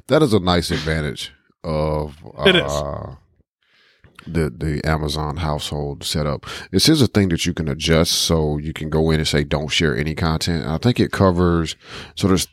That 0.06 0.22
is 0.22 0.32
a 0.32 0.40
nice 0.40 0.70
advantage 0.70 1.32
of 1.64 2.16
uh, 2.38 2.44
It 2.44 2.56
is. 2.56 2.72
the 4.26 4.50
the 4.50 4.80
Amazon 4.84 5.38
household 5.38 6.04
setup. 6.04 6.46
This 6.70 6.88
is 6.88 7.02
a 7.02 7.06
thing 7.06 7.28
that 7.30 7.46
you 7.46 7.54
can 7.54 7.68
adjust, 7.68 8.12
so 8.12 8.58
you 8.58 8.72
can 8.72 8.90
go 8.90 9.10
in 9.10 9.18
and 9.20 9.28
say 9.28 9.44
don't 9.44 9.68
share 9.68 9.96
any 9.96 10.14
content. 10.14 10.66
I 10.66 10.78
think 10.78 11.00
it 11.00 11.12
covers 11.12 11.76
so 12.14 12.28
there's 12.28 12.48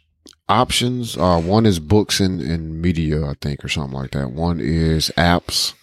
options. 0.50 1.18
Uh, 1.18 1.40
one 1.42 1.66
is 1.66 1.80
books 1.80 2.20
and, 2.20 2.40
and 2.42 2.82
media, 2.82 3.26
I 3.26 3.34
think, 3.42 3.66
or 3.66 3.68
something 3.70 3.98
like 3.98 4.12
that. 4.12 4.32
One 4.32 4.60
is 4.62 5.12
apps. 5.18 5.74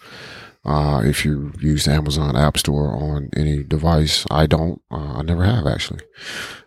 Uh, 0.67 1.03
if 1.05 1.23
you 1.23 1.53
use 1.59 1.85
the 1.85 1.91
Amazon 1.91 2.35
App 2.35 2.57
Store 2.57 2.87
on 2.95 3.29
any 3.37 3.61
device, 3.63 4.25
I 4.31 4.47
don't. 4.47 4.81
Uh, 4.89 5.19
I 5.19 5.21
never 5.21 5.43
have 5.43 5.67
actually. 5.67 5.99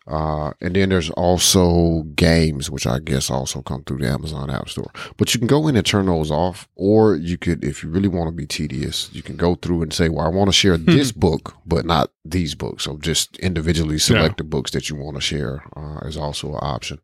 Uh, 0.09 0.53
and 0.63 0.75
then 0.75 0.89
there's 0.89 1.11
also 1.11 2.03
games, 2.15 2.71
which 2.71 2.87
I 2.87 2.99
guess 2.99 3.31
also 3.31 3.61
come 3.61 3.85
through 3.85 3.99
the 3.99 4.09
Amazon 4.09 4.51
App 4.51 4.69
Store. 4.71 4.91
But 5.19 5.35
you 5.35 5.39
can 5.39 5.47
go 5.47 5.69
in 5.69 5.77
and 5.77 5.85
turn 5.85 6.07
those 6.07 6.31
off, 6.31 6.67
or 6.77 7.15
you 7.15 7.37
could, 7.37 7.63
if 7.63 7.83
you 7.83 7.91
really 7.91 8.09
want 8.09 8.29
to 8.29 8.33
be 8.33 8.47
tedious, 8.47 9.11
you 9.13 9.23
can 9.23 9.37
go 9.37 9.55
through 9.55 9.83
and 9.83 9.93
say, 9.93 10.09
well, 10.09 10.25
I 10.25 10.31
want 10.31 10.49
to 10.49 10.53
share 10.53 10.79
this 10.79 11.13
book, 11.13 11.55
but 11.67 11.85
not 11.85 12.11
these 12.25 12.55
books. 12.55 12.85
So 12.85 12.97
just 12.97 13.37
individually 13.39 13.99
select 13.99 14.39
the 14.39 14.45
books 14.45 14.71
that 14.71 14.89
you 14.89 14.97
want 14.97 15.17
to 15.17 15.21
share, 15.21 15.63
uh, 15.77 15.99
is 16.07 16.17
also 16.17 16.55
an 16.55 16.61
option. 16.63 17.01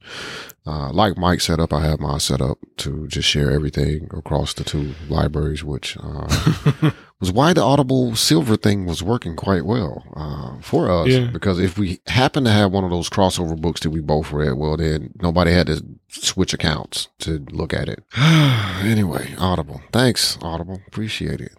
Uh, 0.67 0.91
like 0.91 1.19
Mike 1.19 1.43
set 1.43 1.61
up, 1.61 1.75
I 1.75 1.85
have 1.85 2.01
my 2.01 2.17
setup 2.17 2.57
to 2.79 3.07
just 3.09 3.29
share 3.29 3.51
everything 3.51 4.09
across 4.13 4.55
the 4.55 4.65
two 4.65 4.95
libraries, 5.11 5.63
which, 5.63 5.99
uh, 6.03 6.91
was 7.21 7.33
why 7.33 7.53
the 7.53 7.63
Audible 7.63 8.15
Silver 8.17 8.57
thing 8.57 8.87
was 8.87 9.03
working 9.03 9.37
quite 9.37 9.65
well, 9.65 10.05
uh, 10.15 10.61
for 10.61 10.91
us. 10.91 11.09
Yeah. 11.09 11.31
Because 11.33 11.59
if 11.59 11.79
we 11.79 12.01
happened 12.07 12.47
to 12.47 12.53
have 12.53 12.73
one 12.73 12.85
of 12.85 12.91
those 12.91 13.09
crossover 13.09 13.59
books 13.61 13.81
that 13.81 13.91
we 13.91 14.01
both 14.01 14.33
read, 14.33 14.55
well, 14.55 14.77
then 14.77 15.13
nobody 15.23 15.53
had 15.53 15.69
to 15.69 15.85
switch 16.09 16.53
accounts 16.53 17.09
to 17.21 17.45
look 17.51 17.73
at 17.73 17.89
it. 17.89 18.03
anyway, 18.19 19.35
Audible. 19.39 19.81
Thanks, 19.93 20.39
Audible. 20.43 20.81
Appreciate 20.87 21.41
it. 21.41 21.53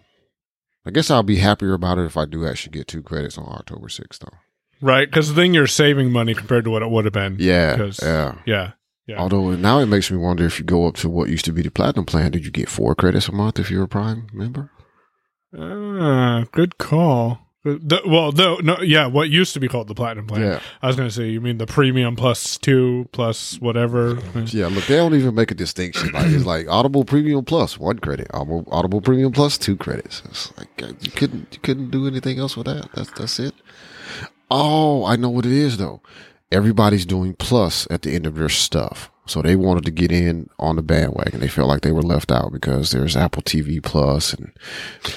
I 0.84 0.90
guess 0.90 1.10
I'll 1.10 1.24
be 1.24 1.38
happier 1.38 1.72
about 1.74 1.98
it 1.98 2.04
if 2.04 2.16
I 2.16 2.26
do 2.26 2.46
actually 2.46 2.72
get 2.72 2.86
two 2.86 3.02
credits 3.02 3.36
on 3.36 3.46
October 3.48 3.88
6th, 3.88 4.18
though. 4.20 4.38
right? 4.80 5.08
Because 5.10 5.34
then 5.34 5.52
you're 5.52 5.66
saving 5.66 6.12
money 6.12 6.32
compared 6.32 6.64
to 6.64 6.70
what 6.70 6.82
it 6.82 6.90
would 6.90 7.06
have 7.06 7.14
been. 7.14 7.36
Yeah. 7.40 7.90
Yeah. 8.00 8.34
Yeah. 8.46 8.72
Yeah. 9.06 9.18
Although 9.18 9.52
now 9.56 9.78
it 9.78 9.86
makes 9.86 10.10
me 10.10 10.16
wonder 10.16 10.44
if 10.46 10.58
you 10.58 10.64
go 10.64 10.86
up 10.86 10.96
to 10.96 11.08
what 11.08 11.28
used 11.28 11.44
to 11.46 11.52
be 11.52 11.62
the 11.62 11.70
platinum 11.70 12.04
plan, 12.06 12.30
did 12.32 12.44
you 12.44 12.50
get 12.50 12.68
four 12.68 12.94
credits 12.94 13.28
a 13.28 13.32
month 13.32 13.58
if 13.58 13.70
you're 13.70 13.84
a 13.84 13.88
Prime 13.88 14.26
member? 14.32 14.70
Ah, 15.58 16.44
good 16.52 16.78
call. 16.78 17.40
The, 17.64 18.00
well, 18.06 18.30
no, 18.30 18.58
no, 18.58 18.80
yeah. 18.80 19.06
What 19.06 19.28
used 19.28 19.52
to 19.54 19.60
be 19.60 19.66
called 19.66 19.88
the 19.88 19.94
platinum 19.94 20.28
plan. 20.28 20.42
Yeah. 20.42 20.60
I 20.82 20.86
was 20.86 20.94
going 20.94 21.08
to 21.08 21.14
say, 21.14 21.28
you 21.30 21.40
mean 21.40 21.58
the 21.58 21.66
premium 21.66 22.14
plus 22.14 22.58
two 22.58 23.08
plus 23.10 23.58
whatever? 23.60 24.20
Yeah, 24.46 24.68
look, 24.68 24.84
they 24.86 24.94
don't 24.94 25.14
even 25.14 25.34
make 25.34 25.50
a 25.50 25.54
distinction. 25.54 26.12
Like 26.12 26.26
it's 26.26 26.44
like 26.44 26.68
Audible 26.68 27.04
Premium 27.04 27.44
Plus, 27.44 27.76
one 27.76 27.98
credit. 27.98 28.28
Audible, 28.32 28.68
Audible 28.70 29.00
Premium 29.00 29.32
Plus, 29.32 29.58
two 29.58 29.76
credits. 29.76 30.22
It's 30.26 30.56
like 30.56 30.68
uh, 30.80 30.92
you 31.00 31.10
couldn't 31.10 31.48
you 31.54 31.58
couldn't 31.58 31.90
do 31.90 32.06
anything 32.06 32.38
else 32.38 32.56
with 32.56 32.66
that. 32.66 32.88
That's 32.94 33.10
that's 33.10 33.40
it. 33.40 33.54
Oh, 34.48 35.04
I 35.04 35.16
know 35.16 35.30
what 35.30 35.44
it 35.44 35.52
is 35.52 35.78
though. 35.78 36.00
Everybody's 36.52 37.04
doing 37.04 37.34
plus 37.34 37.88
at 37.90 38.02
the 38.02 38.14
end 38.14 38.26
of 38.26 38.36
their 38.36 38.48
stuff. 38.48 39.10
So 39.26 39.42
they 39.42 39.56
wanted 39.56 39.84
to 39.86 39.90
get 39.90 40.12
in 40.12 40.48
on 40.58 40.76
the 40.76 40.82
bandwagon. 40.82 41.40
They 41.40 41.48
felt 41.48 41.68
like 41.68 41.80
they 41.82 41.92
were 41.92 42.02
left 42.02 42.30
out 42.30 42.52
because 42.52 42.90
there's 42.92 43.16
Apple 43.16 43.42
TV 43.42 43.82
Plus 43.82 44.32
and 44.32 44.52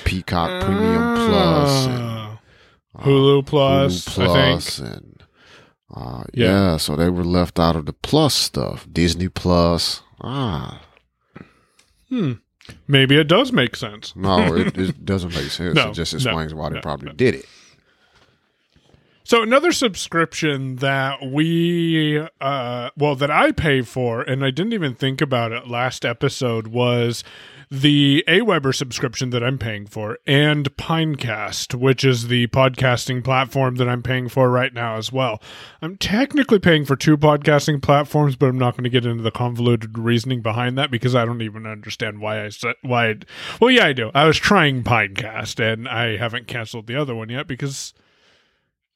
Peacock 0.04 0.64
Premium 0.64 1.16
Plus 1.28 1.86
and 1.88 2.00
Ah. 2.02 2.40
Hulu 2.98 3.46
plus, 3.46 4.06
Hulu 4.10 4.24
I 4.30 4.34
think. 4.34 4.62
Plus 4.64 4.80
and 4.80 5.24
uh, 5.96 6.24
Yeah. 6.34 6.46
yeah. 6.72 6.78
so 6.78 6.96
they 6.96 7.10
were 7.10 7.24
left 7.24 7.60
out 7.60 7.76
of 7.76 7.86
the 7.86 7.94
Plus 7.94 8.34
stuff. 8.34 8.88
Disney 8.92 9.30
Plus. 9.30 10.02
Ah, 10.22 10.82
Hmm. 12.10 12.34
Maybe 12.88 13.18
it 13.18 13.28
does 13.28 13.52
make 13.52 13.76
sense. 13.76 14.16
no, 14.16 14.54
it, 14.56 14.78
it 14.78 15.06
doesn't 15.06 15.34
make 15.34 15.50
sense. 15.52 15.76
No, 15.76 15.90
it 15.90 15.94
just 15.94 16.14
no, 16.14 16.18
explains 16.18 16.54
why 16.54 16.70
they 16.70 16.76
no, 16.76 16.82
probably 16.82 17.08
no. 17.08 17.14
did 17.14 17.36
it. 17.36 17.46
So 19.30 19.44
another 19.44 19.72
subscription 19.72 20.78
that 20.78 21.20
we, 21.24 22.18
uh, 22.42 22.90
well, 22.98 23.14
that 23.14 23.30
I 23.30 23.52
pay 23.52 23.84
for, 23.84 24.24
and 24.24 24.44
I 24.44 24.50
didn't 24.50 24.74
even 24.74 24.96
think 24.96 25.22
about 25.22 25.52
it 25.52 25.68
last 25.68 26.04
episode 26.04 26.70
was 26.70 27.24
the 27.70 28.24
Aweber 28.28 28.74
subscription 28.74 29.30
that 29.30 29.44
I'm 29.44 29.60
paying 29.60 29.86
for, 29.86 30.18
and 30.26 30.76
Pinecast, 30.78 31.76
which 31.76 32.04
is 32.04 32.28
the 32.30 32.48
podcasting 32.48 33.24
platform 33.24 33.76
that 33.76 33.88
I'm 33.88 34.02
paying 34.02 34.30
for 34.30 34.50
right 34.50 34.74
now 34.74 34.98
as 34.98 35.12
well. 35.12 35.40
I'm 35.80 35.96
technically 35.98 36.58
paying 36.58 36.84
for 36.84 36.96
two 36.96 37.16
podcasting 37.16 37.84
platforms, 37.84 38.36
but 38.36 38.48
I'm 38.48 38.58
not 38.58 38.74
going 38.74 38.86
to 38.86 38.90
get 38.90 39.06
into 39.06 39.22
the 39.22 39.30
convoluted 39.30 39.96
reasoning 39.96 40.42
behind 40.42 40.76
that 40.80 40.90
because 40.90 41.14
I 41.14 41.26
don't 41.26 41.44
even 41.44 41.68
understand 41.68 42.20
why 42.20 42.44
I 42.44 42.50
said 42.50 42.78
why. 42.82 43.10
I'd, 43.10 43.26
well, 43.62 43.70
yeah, 43.70 43.86
I 43.86 43.94
do. 43.94 44.10
I 44.16 44.26
was 44.26 44.40
trying 44.40 44.84
Pinecast, 44.84 45.60
and 45.60 45.88
I 45.88 46.18
haven't 46.18 46.48
canceled 46.48 46.88
the 46.88 47.00
other 47.00 47.14
one 47.14 47.30
yet 47.30 47.48
because 47.48 47.94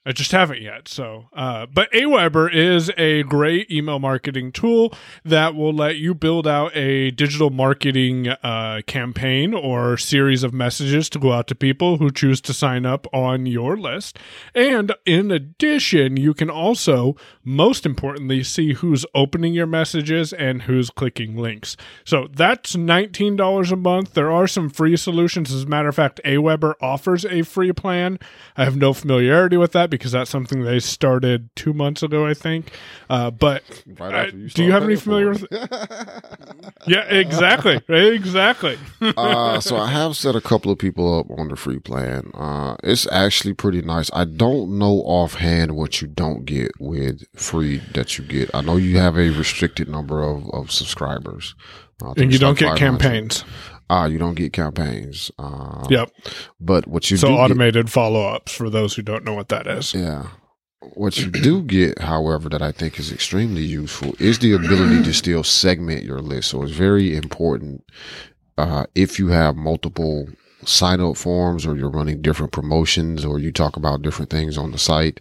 I 0.05 0.12
just 0.12 0.33
haven't 0.33 0.62
yet. 0.62 0.89
So, 0.89 1.29
uh, 1.31 1.65
but 1.65 1.89
Aweber 1.93 2.53
is 2.53 2.91
a 2.98 3.24
great 3.24 3.72
email 3.72 4.00
marketing 4.00 4.51
tool 4.51 4.93
that 5.24 5.55
will 5.55 5.72
let 5.72 5.95
you 5.95 6.13
build 6.13 6.45
out 6.45 6.75
a 6.75 7.12
digital 7.12 7.50
marketing 7.50 8.27
uh, 8.27 8.81
campaign 8.86 9.53
or 9.53 9.95
series 9.95 10.43
of 10.43 10.53
messages 10.53 11.10
to 11.12 11.19
go 11.19 11.31
out 11.31 11.48
to 11.48 11.55
people 11.55 11.98
who 11.98 12.12
choose 12.12 12.41
to 12.41 12.53
sign 12.53 12.86
up 12.86 13.07
on 13.13 13.45
your 13.45 13.77
list. 13.77 14.19
And 14.53 14.93
in 15.05 15.31
addition, 15.31 16.17
you 16.17 16.33
can 16.33 16.50
also, 16.50 17.15
most 17.45 17.86
importantly, 17.86 18.43
see 18.43 18.74
who's 18.74 19.05
opening 19.15 19.53
your 19.53 19.67
messages 19.67 20.33
and 20.33 20.63
who's 20.63 20.89
clicking 20.89 21.38
links. 21.38 21.77
So 22.03 22.27
that's 22.29 22.75
$19 22.75 23.72
a 23.72 23.75
month. 23.77 24.15
There 24.15 24.31
are 24.31 24.48
some 24.48 24.69
free 24.69 24.98
solutions. 24.98 25.53
As 25.53 25.63
a 25.63 25.67
matter 25.67 25.88
of 25.88 25.95
fact, 25.95 26.19
Aweber 26.25 26.74
offers 26.81 27.24
a 27.24 27.43
free 27.43 27.72
plan. 27.72 28.19
I 28.57 28.65
have 28.65 28.75
no 28.75 28.91
familiarity 28.91 29.55
with 29.55 29.72
that 29.72 29.93
because 29.98 30.12
that's 30.12 30.30
something 30.30 30.64
they 30.64 30.80
started 30.80 31.50
two 31.56 31.74
months 31.74 32.04
ago, 32.04 32.26
I 32.26 32.34
think. 32.34 32.72
Uh, 33.10 33.32
but 33.32 33.64
Right 34.00 34.30
uh, 34.30 34.32
do 34.54 34.64
you 34.64 34.72
have 34.72 34.84
any 34.84 34.96
familiar 34.96 35.30
with? 35.30 35.46
yeah, 36.88 37.02
exactly, 37.06 37.80
exactly. 37.88 38.78
uh, 39.02 39.60
so 39.60 39.78
I 39.78 39.88
have 39.88 40.16
set 40.16 40.36
a 40.36 40.42
couple 40.42 40.72
of 40.72 40.78
people 40.78 41.20
up 41.20 41.28
on 41.40 41.48
the 41.50 41.56
free 41.56 41.80
plan. 41.80 42.32
Uh, 42.34 42.76
it's 42.84 43.08
actually 43.12 43.54
pretty 43.54 43.82
nice. 43.82 44.10
I 44.14 44.26
don't 44.26 44.78
know 44.78 45.02
offhand 45.06 45.76
what 45.76 46.02
you 46.02 46.08
don't 46.08 46.46
get 46.46 46.72
with 46.80 47.24
free 47.36 47.82
that 47.94 48.18
you 48.18 48.24
get. 48.24 48.50
I 48.54 48.62
know 48.62 48.78
you 48.78 48.98
have 48.98 49.18
a 49.18 49.30
restricted 49.30 49.88
number 49.88 50.22
of, 50.24 50.50
of 50.52 50.72
subscribers. 50.72 51.56
Uh, 52.04 52.14
and 52.18 52.34
you 52.34 52.40
don't 52.40 52.58
get 52.58 52.78
500. 52.78 52.78
campaigns. 52.80 53.46
Ah, 53.90 54.06
you 54.06 54.18
don't 54.18 54.36
get 54.36 54.54
campaigns. 54.54 55.32
Uh, 55.38 55.86
Yep. 55.90 56.12
But 56.60 56.88
what 56.88 57.10
you 57.12 57.18
So 57.18 57.28
do 57.28 57.34
automated 57.34 57.92
follow 57.92 58.24
ups 58.24 58.52
for 58.52 58.70
those 58.70 58.96
who 58.96 59.02
don't 59.02 59.24
know 59.24 59.34
what 59.34 59.50
that 59.50 59.68
is. 59.68 59.94
Yeah. 59.94 60.28
What 60.96 61.18
you 61.18 61.32
do 61.32 61.62
get, 61.62 62.00
however, 62.00 62.50
that 62.50 62.62
I 62.62 62.74
think 62.74 63.00
is 63.00 63.12
extremely 63.12 63.63
useful 63.63 64.16
is 64.20 64.40
the 64.40 64.52
ability 64.54 65.04
to 65.04 65.13
still 65.13 65.44
segment 65.44 66.04
your 66.04 66.20
list. 66.20 66.50
So 66.50 66.63
it's 66.63 66.74
very 66.74 67.16
important 67.16 67.84
uh, 68.58 68.86
if 68.96 69.18
you 69.18 69.30
have 69.30 69.56
multiple 69.56 70.28
sign 70.66 71.02
up 71.02 71.18
forms 71.18 71.66
or 71.66 71.75
you're 71.75 71.90
running 71.90 72.22
different 72.22 72.52
promotions 72.52 73.25
or 73.25 73.40
you 73.40 73.52
talk 73.52 73.75
about 73.75 74.02
different 74.02 74.30
things 74.32 74.58
on 74.58 74.72
the 74.72 74.78
site, 74.78 75.20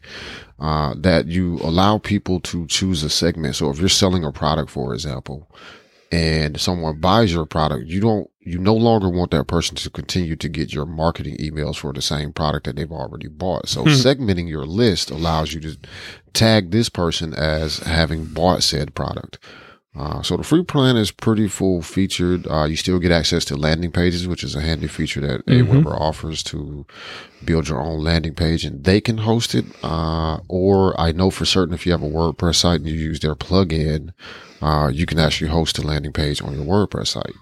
uh, 0.60 0.94
that 0.96 1.26
you 1.26 1.56
allow 1.62 1.98
people 1.98 2.40
to 2.40 2.66
choose 2.66 3.02
a 3.02 3.10
segment. 3.10 3.56
So 3.56 3.70
if 3.70 3.78
you're 3.78 3.88
selling 3.88 4.24
a 4.24 4.32
product, 4.32 4.70
for 4.70 4.94
example, 4.94 5.50
and 6.12 6.60
someone 6.60 7.00
buys 7.00 7.32
your 7.32 7.46
product, 7.46 7.86
you 7.86 8.00
don't, 8.00 8.30
you 8.44 8.58
no 8.58 8.74
longer 8.74 9.08
want 9.08 9.30
that 9.30 9.46
person 9.46 9.76
to 9.76 9.90
continue 9.90 10.36
to 10.36 10.48
get 10.48 10.72
your 10.72 10.86
marketing 10.86 11.36
emails 11.38 11.76
for 11.76 11.92
the 11.92 12.02
same 12.02 12.32
product 12.32 12.66
that 12.66 12.76
they've 12.76 12.90
already 12.90 13.28
bought. 13.28 13.68
So 13.68 13.84
segmenting 13.84 14.48
your 14.48 14.66
list 14.66 15.10
allows 15.10 15.52
you 15.52 15.60
to 15.60 15.78
tag 16.32 16.70
this 16.70 16.88
person 16.88 17.34
as 17.34 17.78
having 17.78 18.26
bought 18.26 18.62
said 18.62 18.94
product. 18.94 19.38
Uh, 19.94 20.22
so 20.22 20.38
the 20.38 20.42
free 20.42 20.64
plan 20.64 20.96
is 20.96 21.10
pretty 21.10 21.46
full 21.46 21.82
featured. 21.82 22.46
Uh, 22.50 22.64
you 22.64 22.76
still 22.76 22.98
get 22.98 23.12
access 23.12 23.44
to 23.44 23.54
landing 23.54 23.92
pages, 23.92 24.26
which 24.26 24.42
is 24.42 24.54
a 24.54 24.62
handy 24.62 24.86
feature 24.86 25.20
that 25.20 25.44
Aweber 25.44 26.00
offers 26.00 26.42
to 26.44 26.86
build 27.44 27.68
your 27.68 27.78
own 27.78 28.00
landing 28.00 28.34
page 28.34 28.64
and 28.64 28.84
they 28.84 29.02
can 29.02 29.18
host 29.18 29.54
it. 29.54 29.66
Uh, 29.82 30.38
or 30.48 30.98
I 30.98 31.12
know 31.12 31.30
for 31.30 31.44
certain 31.44 31.74
if 31.74 31.84
you 31.84 31.92
have 31.92 32.02
a 32.02 32.08
WordPress 32.08 32.54
site 32.56 32.80
and 32.80 32.88
you 32.88 32.94
use 32.94 33.20
their 33.20 33.34
plugin, 33.34 34.14
uh, 34.62 34.88
you 34.88 35.04
can 35.04 35.18
actually 35.18 35.50
host 35.50 35.78
a 35.78 35.82
landing 35.82 36.12
page 36.12 36.40
on 36.40 36.54
your 36.54 36.64
WordPress 36.64 37.08
site. 37.08 37.34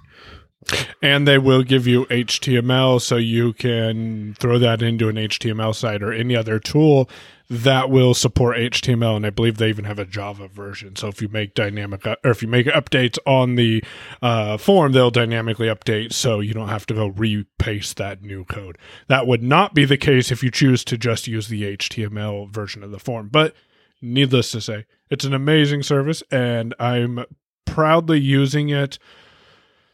And 1.02 1.26
they 1.26 1.38
will 1.38 1.62
give 1.62 1.86
you 1.86 2.04
HTML 2.06 3.00
so 3.00 3.16
you 3.16 3.52
can 3.54 4.34
throw 4.38 4.58
that 4.58 4.82
into 4.82 5.08
an 5.08 5.16
HTML 5.16 5.74
site 5.74 6.02
or 6.02 6.12
any 6.12 6.36
other 6.36 6.58
tool 6.58 7.08
that 7.50 7.90
will 7.90 8.14
support 8.14 8.56
HTML. 8.58 9.16
And 9.16 9.26
I 9.26 9.30
believe 9.30 9.56
they 9.56 9.70
even 9.70 9.84
have 9.84 9.98
a 9.98 10.04
Java 10.04 10.46
version. 10.46 10.94
So 10.94 11.08
if 11.08 11.20
you 11.20 11.28
make 11.28 11.54
dynamic 11.54 12.06
or 12.06 12.18
if 12.30 12.42
you 12.42 12.48
make 12.48 12.66
updates 12.66 13.18
on 13.26 13.56
the 13.56 13.82
uh, 14.22 14.56
form, 14.56 14.92
they'll 14.92 15.10
dynamically 15.10 15.66
update 15.66 16.12
so 16.12 16.38
you 16.38 16.54
don't 16.54 16.68
have 16.68 16.86
to 16.86 16.94
go 16.94 17.08
repaste 17.08 17.96
that 17.96 18.22
new 18.22 18.44
code. 18.44 18.78
That 19.08 19.26
would 19.26 19.42
not 19.42 19.74
be 19.74 19.84
the 19.84 19.96
case 19.96 20.30
if 20.30 20.44
you 20.44 20.50
choose 20.50 20.84
to 20.84 20.96
just 20.96 21.26
use 21.26 21.48
the 21.48 21.76
HTML 21.76 22.48
version 22.50 22.84
of 22.84 22.92
the 22.92 23.00
form. 23.00 23.28
But 23.32 23.56
needless 24.00 24.52
to 24.52 24.60
say, 24.60 24.86
it's 25.10 25.24
an 25.24 25.34
amazing 25.34 25.82
service 25.82 26.22
and 26.30 26.72
I'm 26.78 27.24
proudly 27.64 28.20
using 28.20 28.68
it. 28.68 28.98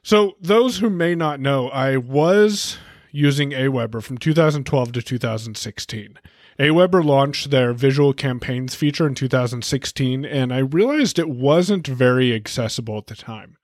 So, 0.07 0.37
those 0.41 0.79
who 0.79 0.89
may 0.89 1.17
not 1.17 1.41
know, 1.41 1.69
I 1.69 1.97
was 1.97 2.79
using 3.11 3.51
Aweber 3.51 4.01
from 4.01 4.19
2012 4.19 4.93
to 4.93 5.03
2016. 5.03 6.19
Aweber 6.61 7.05
launched 7.05 7.51
their 7.51 7.73
visual 7.73 8.13
campaigns 8.13 8.77
feature 8.77 9.09
in 9.09 9.17
2016, 9.17 10.25
and 10.25 10.55
I 10.55 10.59
realized 10.59 11.19
it 11.19 11.29
wasn't 11.29 11.89
very 11.89 12.33
accessible 12.33 12.99
at 12.99 13.09
the 13.09 13.17
time. 13.17 13.57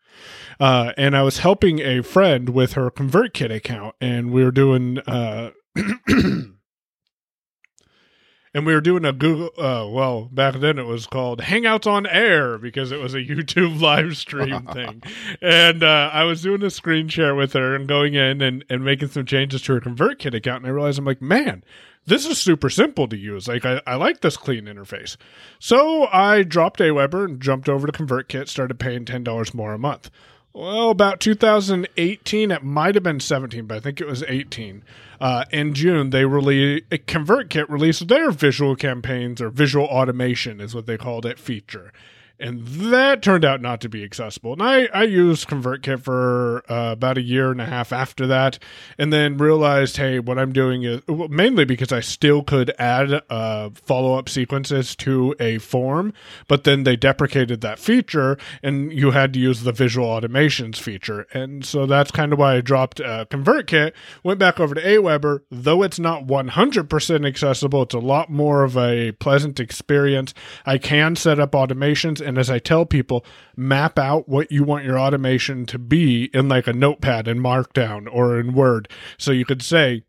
Uh, 0.58 0.92
and 0.96 1.16
I 1.16 1.22
was 1.22 1.38
helping 1.38 1.78
a 1.78 2.02
friend 2.02 2.48
with 2.48 2.72
her 2.72 2.90
ConvertKit 2.90 3.54
account, 3.54 3.94
and 4.00 4.32
we 4.32 4.42
were 4.42 4.50
doing. 4.50 4.98
Uh, 4.98 5.52
and 8.54 8.66
we 8.66 8.74
were 8.74 8.80
doing 8.80 9.04
a 9.04 9.12
Google. 9.12 9.50
Uh, 9.56 9.88
well, 9.88 10.28
back 10.32 10.56
then 10.56 10.78
it 10.78 10.86
was 10.86 11.06
called 11.06 11.40
Hangouts 11.40 11.86
on 11.86 12.06
Air 12.06 12.58
because 12.58 12.92
it 12.92 13.00
was 13.00 13.14
a 13.14 13.18
YouTube 13.22 13.80
live 13.80 14.16
stream 14.16 14.66
thing. 14.72 15.02
And 15.40 15.82
uh, 15.82 16.10
I 16.12 16.24
was 16.24 16.42
doing 16.42 16.62
a 16.62 16.70
screen 16.70 17.08
share 17.08 17.34
with 17.34 17.54
her 17.54 17.74
and 17.74 17.88
going 17.88 18.14
in 18.14 18.40
and, 18.42 18.64
and 18.68 18.84
making 18.84 19.08
some 19.08 19.26
changes 19.26 19.62
to 19.62 19.74
her 19.74 19.80
ConvertKit 19.80 20.34
account. 20.34 20.64
And 20.64 20.66
I 20.66 20.70
realized 20.74 20.98
I'm 20.98 21.04
like, 21.04 21.22
man, 21.22 21.64
this 22.04 22.26
is 22.26 22.38
super 22.38 22.68
simple 22.68 23.08
to 23.08 23.16
use. 23.16 23.48
Like, 23.48 23.64
I, 23.64 23.80
I 23.86 23.94
like 23.94 24.20
this 24.20 24.36
clean 24.36 24.64
interface. 24.66 25.16
So 25.58 26.06
I 26.08 26.42
dropped 26.42 26.80
Aweber 26.80 27.24
and 27.24 27.40
jumped 27.40 27.68
over 27.68 27.86
to 27.86 27.92
ConvertKit, 27.92 28.48
started 28.48 28.78
paying 28.78 29.04
$10 29.04 29.54
more 29.54 29.72
a 29.72 29.78
month. 29.78 30.10
Well, 30.54 30.90
about 30.90 31.20
2018, 31.20 32.50
it 32.50 32.62
might 32.62 32.94
have 32.94 33.02
been 33.02 33.20
17, 33.20 33.64
but 33.66 33.78
I 33.78 33.80
think 33.80 34.02
it 34.02 34.06
was 34.06 34.22
18. 34.28 34.84
Uh, 35.18 35.44
in 35.50 35.72
June, 35.72 36.10
they 36.10 36.26
released 36.26 36.90
ConvertKit 36.90 37.70
released 37.70 38.08
their 38.08 38.30
visual 38.30 38.76
campaigns 38.76 39.40
or 39.40 39.48
visual 39.48 39.86
automation 39.86 40.60
is 40.60 40.74
what 40.74 40.84
they 40.84 40.98
called 40.98 41.24
it 41.24 41.38
feature, 41.38 41.90
and 42.42 42.66
that 42.66 43.22
turned 43.22 43.44
out 43.44 43.60
not 43.60 43.80
to 43.82 43.88
be 43.88 44.02
accessible. 44.02 44.52
And 44.52 44.62
I 44.62 44.86
I 44.92 45.04
used 45.04 45.48
ConvertKit 45.48 46.02
for 46.02 46.64
uh, 46.70 46.92
about 46.92 47.16
a 47.16 47.22
year 47.22 47.50
and 47.50 47.60
a 47.60 47.66
half 47.66 47.92
after 47.92 48.26
that, 48.26 48.58
and 48.98 49.12
then 49.12 49.38
realized, 49.38 49.96
hey, 49.96 50.18
what 50.18 50.38
I'm 50.38 50.52
doing 50.52 50.82
is 50.82 51.00
well, 51.06 51.28
mainly 51.28 51.64
because 51.64 51.92
I 51.92 52.00
still 52.00 52.42
could 52.42 52.74
add 52.78 53.22
uh, 53.30 53.70
follow 53.70 54.18
up 54.18 54.28
sequences 54.28 54.96
to 54.96 55.34
a 55.38 55.58
form, 55.58 56.12
but 56.48 56.64
then 56.64 56.82
they 56.82 56.96
deprecated 56.96 57.60
that 57.60 57.78
feature, 57.78 58.36
and 58.62 58.92
you 58.92 59.12
had 59.12 59.32
to 59.34 59.38
use 59.38 59.62
the 59.62 59.72
visual 59.72 60.08
automations 60.08 60.76
feature, 60.78 61.26
and 61.32 61.64
so 61.64 61.86
that's 61.86 62.10
kind 62.10 62.32
of 62.32 62.38
why 62.38 62.56
I 62.56 62.60
dropped 62.60 63.00
uh, 63.00 63.24
ConvertKit, 63.26 63.92
went 64.24 64.40
back 64.40 64.58
over 64.58 64.74
to 64.74 64.82
Aweber. 64.82 65.42
Though 65.50 65.82
it's 65.82 66.00
not 66.00 66.26
100% 66.26 67.26
accessible, 67.26 67.82
it's 67.82 67.94
a 67.94 67.98
lot 68.00 68.30
more 68.30 68.64
of 68.64 68.76
a 68.76 69.12
pleasant 69.12 69.60
experience. 69.60 70.34
I 70.66 70.78
can 70.78 71.14
set 71.14 71.38
up 71.38 71.52
automations, 71.52 72.20
and 72.20 72.31
as 72.38 72.50
I 72.50 72.58
tell 72.58 72.86
people, 72.86 73.24
map 73.56 73.98
out 73.98 74.28
what 74.28 74.50
you 74.50 74.64
want 74.64 74.84
your 74.84 74.98
automation 74.98 75.66
to 75.66 75.78
be 75.78 76.30
in 76.34 76.48
like 76.48 76.66
a 76.66 76.72
notepad 76.72 77.28
in 77.28 77.38
Markdown 77.38 78.08
or 78.10 78.38
in 78.38 78.54
Word. 78.54 78.88
So 79.18 79.32
you 79.32 79.44
could 79.44 79.62
say, 79.62 80.04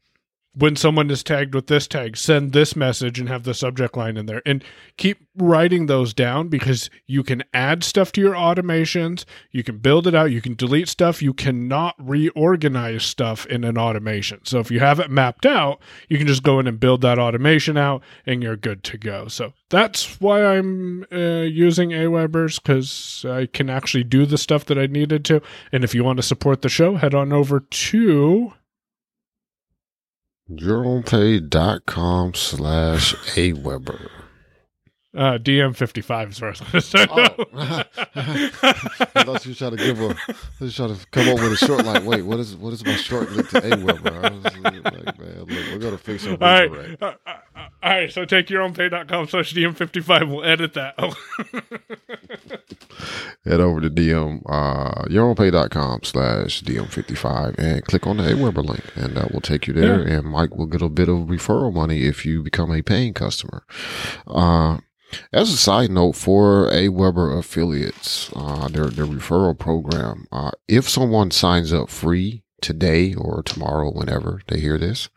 when 0.55 0.75
someone 0.75 1.09
is 1.09 1.23
tagged 1.23 1.55
with 1.55 1.67
this 1.67 1.87
tag, 1.87 2.15
send 2.15 2.53
this 2.53 2.75
message 2.75 3.19
and 3.19 3.27
have 3.27 3.43
the 3.43 3.55
subject 3.55 3.97
line 3.97 4.17
in 4.17 4.27
there. 4.27 4.41
And 4.45 4.63
keep 4.97 5.25
writing 5.35 5.87
those 5.87 6.13
down 6.13 6.47
because 6.47 6.91
you 7.07 7.23
can 7.23 7.43
add 7.53 7.83
stuff 7.83 8.11
to 8.11 8.21
your 8.21 8.35
automations, 8.35 9.25
you 9.51 9.63
can 9.63 9.79
build 9.79 10.05
it 10.05 10.13
out, 10.13 10.31
you 10.31 10.41
can 10.41 10.53
delete 10.53 10.87
stuff, 10.87 11.23
you 11.23 11.33
cannot 11.33 11.95
reorganize 11.97 13.03
stuff 13.03 13.47
in 13.47 13.63
an 13.63 13.79
automation. 13.79 14.41
So 14.45 14.59
if 14.59 14.69
you 14.69 14.79
have 14.79 14.99
it 14.99 15.09
mapped 15.09 15.47
out, 15.47 15.81
you 16.07 16.19
can 16.19 16.27
just 16.27 16.43
go 16.43 16.59
in 16.59 16.67
and 16.67 16.79
build 16.79 17.01
that 17.01 17.17
automation 17.17 17.75
out 17.75 18.03
and 18.25 18.43
you're 18.43 18.55
good 18.55 18.83
to 18.83 18.97
go. 18.99 19.27
So 19.27 19.53
that's 19.69 20.21
why 20.21 20.45
I'm 20.45 21.03
uh, 21.11 21.47
using 21.49 21.93
Awebers 21.93 22.59
because 22.59 23.25
I 23.27 23.47
can 23.47 23.71
actually 23.71 24.03
do 24.03 24.27
the 24.27 24.37
stuff 24.37 24.65
that 24.65 24.77
I 24.77 24.85
needed 24.85 25.25
to. 25.25 25.41
And 25.71 25.83
if 25.83 25.95
you 25.95 26.03
want 26.03 26.17
to 26.17 26.23
support 26.23 26.61
the 26.61 26.69
show, 26.69 26.95
head 26.95 27.15
on 27.15 27.33
over 27.33 27.59
to 27.59 28.53
yourownpay.com 30.49 32.33
slash 32.33 33.15
Aweber. 33.35 34.22
Uh, 35.15 35.37
DM 35.37 35.75
fifty 35.75 36.01
five 36.01 36.31
is 36.31 36.41
where 36.41 36.49
I 36.49 36.71
was 36.71 36.89
going 36.91 37.07
to 37.07 37.07
Oh. 37.11 37.83
I 38.15 39.23
thought 39.23 39.45
you 39.45 39.51
were 39.51 39.55
trying 39.55 39.71
to 39.71 39.77
give 39.77 40.01
a, 40.01 40.15
I 40.27 40.35
was 40.59 40.75
trying 40.75 40.95
to 40.95 41.05
come 41.11 41.29
up 41.29 41.35
with 41.35 41.53
a 41.53 41.57
short. 41.57 41.85
Like, 41.85 42.03
wait, 42.03 42.23
what 42.23 42.39
is 42.39 42.55
what 42.55 42.73
is 42.73 42.83
my 42.83 42.95
short 42.95 43.31
link 43.31 43.47
to 43.49 43.61
AWeber? 43.61 44.23
I 44.23 44.29
was 44.33 44.43
like, 44.43 45.19
man, 45.19 45.39
look, 45.39 45.47
we're 45.47 45.77
gonna 45.77 45.97
fix 45.99 46.25
our 46.25 46.31
All 46.31 46.37
right. 46.39 46.71
right. 46.71 47.01
Uh, 47.01 47.13
uh, 47.27 47.33
uh, 47.55 47.67
all 47.83 47.89
right. 47.91 48.11
So 48.11 48.25
take 48.25 48.49
your 48.49 48.63
own 48.63 48.73
pay.com 48.73 49.27
slash 49.27 49.53
DM55. 49.53 50.29
We'll 50.29 50.43
edit 50.43 50.73
that. 50.73 50.95
Oh. 50.97 51.13
Head 53.45 53.59
over 53.59 53.81
to 53.81 53.89
DM, 53.89 54.41
uh, 54.47 55.03
yourownpay.com 55.05 55.99
slash 56.03 56.63
DM55 56.63 57.55
and 57.59 57.83
click 57.85 58.07
on 58.07 58.17
the 58.17 58.23
AWeber 58.23 58.63
link, 58.65 58.83
and 58.95 59.15
that 59.17 59.31
will 59.31 59.41
take 59.41 59.67
you 59.67 59.73
there. 59.73 60.01
And 60.01 60.25
Mike 60.25 60.55
will 60.55 60.65
get 60.65 60.81
a 60.81 60.89
bit 60.89 61.09
of 61.09 61.27
referral 61.27 61.73
money 61.73 62.03
if 62.05 62.25
you 62.25 62.41
become 62.41 62.71
a 62.71 62.81
paying 62.81 63.13
customer. 63.13 63.63
Uh, 64.27 64.77
as 65.33 65.51
a 65.51 65.57
side 65.57 65.89
note, 65.89 66.13
for 66.13 66.69
a 66.69 66.87
AWeber 66.87 67.37
affiliates, 67.37 68.31
uh, 68.35 68.67
their 68.67 68.87
their 68.87 69.05
referral 69.05 69.57
program, 69.57 70.27
uh, 70.31 70.51
if 70.67 70.87
someone 70.87 71.31
signs 71.31 71.73
up 71.73 71.89
free 71.89 72.43
today 72.61 73.13
or 73.15 73.41
tomorrow, 73.43 73.91
whenever 73.91 74.41
they 74.47 74.59
hear 74.59 74.77
this, 74.77 75.09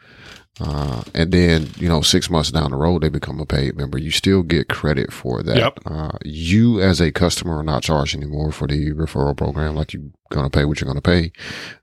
uh, 0.58 1.02
and 1.14 1.32
then 1.32 1.68
you 1.76 1.88
know 1.88 2.00
six 2.00 2.30
months 2.30 2.50
down 2.50 2.70
the 2.70 2.76
road 2.76 3.02
they 3.02 3.10
become 3.10 3.40
a 3.40 3.46
paid 3.46 3.76
member, 3.76 3.98
you 3.98 4.10
still 4.10 4.42
get 4.42 4.70
credit 4.70 5.12
for 5.12 5.42
that. 5.42 5.56
Yep. 5.56 5.80
Uh, 5.84 6.12
you 6.24 6.80
as 6.80 7.00
a 7.00 7.12
customer 7.12 7.58
are 7.58 7.62
not 7.62 7.82
charged 7.82 8.16
anymore 8.16 8.52
for 8.52 8.66
the 8.66 8.92
referral 8.92 9.36
program, 9.36 9.76
like 9.76 9.92
you're 9.92 10.10
gonna 10.30 10.48
pay 10.48 10.64
what 10.64 10.80
you're 10.80 10.88
gonna 10.88 11.02
pay. 11.02 11.30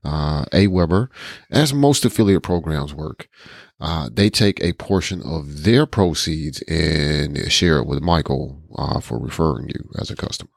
Uh, 0.04 0.46
AWeber, 0.46 1.10
as 1.52 1.72
most 1.72 2.04
affiliate 2.04 2.44
programs 2.44 2.96
work, 2.96 3.30
uh, 3.84 4.10
they 4.10 4.30
take 4.30 4.64
a 4.64 4.72
portion 4.74 5.22
of 5.22 5.64
their 5.64 5.86
proceeds 5.86 6.62
and 6.64 7.52
share 7.52 7.80
it 7.80 7.86
with 7.86 8.02
Michael 8.02 8.64
uh, 8.78 9.02
for 9.02 9.20
referring 9.20 9.68
you 9.68 9.90
as 10.00 10.10
a 10.10 10.16
customer. 10.16 10.50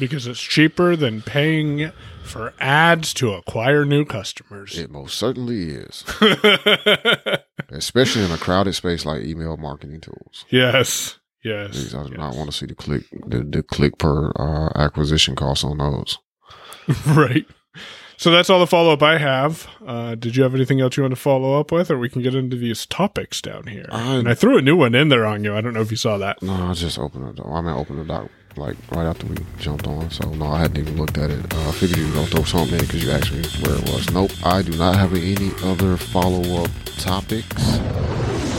because 0.00 0.26
it's 0.26 0.40
cheaper 0.40 0.96
than 0.96 1.22
paying 1.22 1.92
for 2.24 2.52
ads 2.58 3.14
to 3.14 3.32
acquire 3.34 3.84
new 3.84 4.04
customers. 4.04 4.76
It 4.76 4.90
most 4.90 5.16
certainly 5.16 5.70
is, 5.70 6.04
especially 7.70 8.24
in 8.24 8.32
a 8.32 8.36
crowded 8.36 8.74
space 8.74 9.06
like 9.06 9.22
email 9.22 9.56
marketing 9.56 10.00
tools. 10.00 10.44
yes. 10.50 11.18
Yes. 11.42 11.94
I 11.94 12.02
do 12.02 12.10
yes. 12.10 12.18
not 12.18 12.34
want 12.34 12.50
to 12.50 12.56
see 12.56 12.66
the 12.66 12.74
click 12.74 13.04
the, 13.26 13.42
the 13.42 13.62
click 13.62 13.96
per 13.96 14.30
uh, 14.32 14.68
acquisition 14.74 15.34
cost 15.36 15.64
on 15.64 15.78
those. 15.78 16.18
right. 17.06 17.46
So 18.20 18.30
that's 18.30 18.50
all 18.50 18.58
the 18.60 18.66
follow 18.66 18.92
up 18.92 19.02
I 19.02 19.16
have. 19.16 19.66
Uh, 19.82 20.14
did 20.14 20.36
you 20.36 20.42
have 20.42 20.54
anything 20.54 20.78
else 20.82 20.94
you 20.94 21.02
want 21.04 21.12
to 21.14 21.20
follow 21.20 21.58
up 21.58 21.72
with, 21.72 21.90
or 21.90 21.98
we 21.98 22.10
can 22.10 22.20
get 22.20 22.34
into 22.34 22.54
these 22.54 22.84
topics 22.84 23.40
down 23.40 23.66
here? 23.68 23.86
I- 23.90 24.16
and 24.16 24.28
I 24.28 24.34
threw 24.34 24.58
a 24.58 24.60
new 24.60 24.76
one 24.76 24.94
in 24.94 25.08
there 25.08 25.24
on 25.24 25.42
you. 25.42 25.56
I 25.56 25.62
don't 25.62 25.72
know 25.72 25.80
if 25.80 25.90
you 25.90 25.96
saw 25.96 26.18
that. 26.18 26.42
No, 26.42 26.52
I 26.52 26.74
just 26.74 26.98
opened 26.98 27.26
the 27.28 27.32
door. 27.42 27.50
I 27.56 27.62
mean, 27.62 27.70
I 27.70 27.76
opened 27.78 28.00
the 28.00 28.04
doc 28.04 28.28
like 28.56 28.76
right 28.92 29.06
after 29.06 29.24
we 29.26 29.36
jumped 29.58 29.86
on. 29.86 30.10
So 30.10 30.28
no, 30.34 30.48
I 30.48 30.58
hadn't 30.58 30.76
even 30.76 30.98
looked 30.98 31.16
at 31.16 31.30
it. 31.30 31.54
Uh, 31.54 31.68
I 31.70 31.72
figured 31.72 31.98
you 31.98 32.08
were 32.08 32.12
gonna 32.16 32.26
throw 32.26 32.44
something 32.44 32.78
in 32.78 32.84
because 32.84 33.02
you 33.02 33.10
asked 33.10 33.32
me 33.32 33.42
where 33.66 33.76
it 33.78 33.84
was. 33.88 34.10
Nope, 34.12 34.32
I 34.44 34.60
do 34.60 34.76
not 34.76 34.96
have 34.96 35.14
any 35.14 35.50
other 35.64 35.96
follow 35.96 36.62
up 36.64 36.70
topics. 36.98 37.56